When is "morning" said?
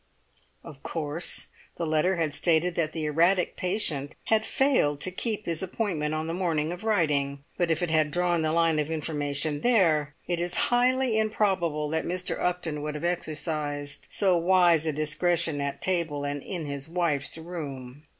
6.33-6.71